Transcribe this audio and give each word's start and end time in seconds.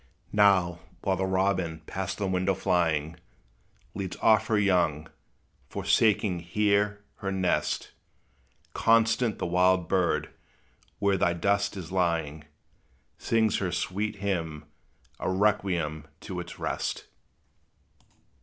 Now, 0.33 0.79
while 1.01 1.15
the 1.15 1.27
robin, 1.27 1.83
past 1.85 2.17
the 2.17 2.25
window 2.25 2.55
flying, 2.55 3.17
Leads 3.93 4.17
off 4.19 4.47
her 4.47 4.57
young, 4.57 5.07
forsaking 5.69 6.39
here 6.39 7.03
her 7.17 7.31
nest, 7.31 7.91
Constant 8.73 9.37
the 9.37 9.45
wild 9.45 9.87
bird, 9.87 10.31
where 10.97 11.17
thy 11.17 11.33
dust 11.33 11.77
is 11.77 11.91
lying, 11.91 12.45
Sings 13.19 13.59
her 13.59 13.71
sweet 13.71 14.15
hymn, 14.15 14.65
a 15.19 15.29
requiem 15.29 16.07
to 16.21 16.39
its 16.39 16.57
rest. 16.57 17.05